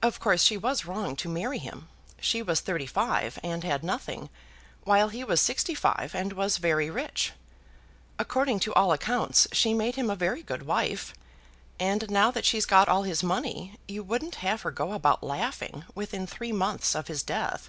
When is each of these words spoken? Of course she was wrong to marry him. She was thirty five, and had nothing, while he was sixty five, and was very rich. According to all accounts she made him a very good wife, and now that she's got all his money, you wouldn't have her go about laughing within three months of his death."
Of 0.00 0.20
course 0.20 0.44
she 0.44 0.56
was 0.56 0.84
wrong 0.86 1.16
to 1.16 1.28
marry 1.28 1.58
him. 1.58 1.88
She 2.20 2.40
was 2.40 2.60
thirty 2.60 2.86
five, 2.86 3.36
and 3.42 3.64
had 3.64 3.82
nothing, 3.82 4.30
while 4.84 5.08
he 5.08 5.24
was 5.24 5.40
sixty 5.40 5.74
five, 5.74 6.14
and 6.14 6.34
was 6.34 6.58
very 6.58 6.88
rich. 6.88 7.32
According 8.16 8.60
to 8.60 8.74
all 8.74 8.92
accounts 8.92 9.48
she 9.50 9.74
made 9.74 9.96
him 9.96 10.08
a 10.08 10.14
very 10.14 10.44
good 10.44 10.66
wife, 10.68 11.14
and 11.80 12.08
now 12.08 12.30
that 12.30 12.44
she's 12.44 12.64
got 12.64 12.88
all 12.88 13.02
his 13.02 13.24
money, 13.24 13.76
you 13.88 14.04
wouldn't 14.04 14.36
have 14.36 14.62
her 14.62 14.70
go 14.70 14.92
about 14.92 15.24
laughing 15.24 15.84
within 15.96 16.28
three 16.28 16.52
months 16.52 16.94
of 16.94 17.08
his 17.08 17.24
death." 17.24 17.68